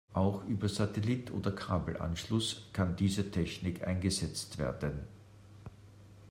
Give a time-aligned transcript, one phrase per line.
[0.13, 5.07] Aber auch über Satellit oder Kabelanschluss kann diese Technik eingesetzt werden.